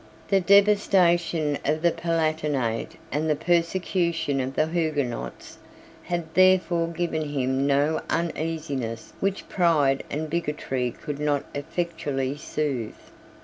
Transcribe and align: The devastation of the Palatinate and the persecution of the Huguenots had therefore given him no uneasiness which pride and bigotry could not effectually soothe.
The 0.29 0.39
devastation 0.41 1.59
of 1.63 1.83
the 1.83 1.91
Palatinate 1.91 2.93
and 3.11 3.29
the 3.29 3.35
persecution 3.35 4.41
of 4.41 4.55
the 4.55 4.65
Huguenots 4.65 5.59
had 6.05 6.33
therefore 6.33 6.87
given 6.87 7.29
him 7.29 7.67
no 7.67 8.01
uneasiness 8.09 9.13
which 9.19 9.47
pride 9.47 10.03
and 10.09 10.27
bigotry 10.27 10.89
could 10.89 11.19
not 11.19 11.45
effectually 11.53 12.35
soothe. 12.35 12.95